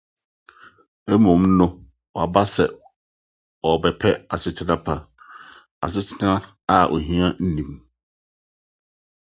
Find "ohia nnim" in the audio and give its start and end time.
6.93-7.71